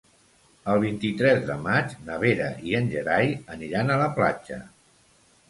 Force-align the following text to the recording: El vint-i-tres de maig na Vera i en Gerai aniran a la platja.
El 0.71 0.79
vint-i-tres 0.83 1.41
de 1.49 1.57
maig 1.65 1.93
na 2.07 2.17
Vera 2.23 2.49
i 2.71 2.75
en 2.81 2.89
Gerai 2.95 3.31
aniran 3.59 3.93
a 3.93 4.01
la 4.07 4.11
platja. 4.19 4.61